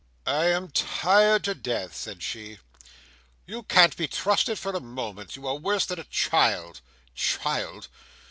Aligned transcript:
"I 0.25 0.45
am 0.47 0.71
tired 0.71 1.43
to 1.43 1.53
death," 1.53 1.95
said 1.95 2.23
she. 2.23 2.57
"You 3.45 3.61
can't 3.61 3.95
be 3.95 4.07
trusted 4.07 4.57
for 4.57 4.71
a 4.75 4.79
moment. 4.79 5.35
You 5.35 5.45
are 5.45 5.55
worse 5.59 5.85
than 5.85 5.99
a 5.99 6.03
child. 6.05 6.81
Child! 7.13 7.87